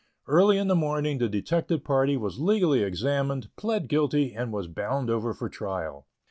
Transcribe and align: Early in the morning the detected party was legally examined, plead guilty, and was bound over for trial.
Early 0.25 0.57
in 0.57 0.67
the 0.67 0.73
morning 0.75 1.19
the 1.19 1.29
detected 1.29 1.83
party 1.83 2.17
was 2.17 2.39
legally 2.39 2.81
examined, 2.81 3.51
plead 3.55 3.87
guilty, 3.87 4.33
and 4.33 4.51
was 4.51 4.67
bound 4.67 5.11
over 5.11 5.31
for 5.31 5.47
trial. 5.47 6.07